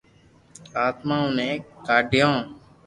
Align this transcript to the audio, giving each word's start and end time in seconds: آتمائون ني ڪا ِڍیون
آتمائون 0.85 1.29
ني 1.37 1.49
ڪا 1.85 1.97
ِڍیون 2.09 2.37